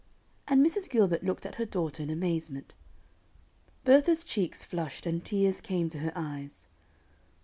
[0.47, 0.89] and Mrs.
[0.89, 2.73] Gilbert looked at her daughter in amazement.
[3.85, 6.65] Bertha's cheeks flushed, and tears came to her eyes.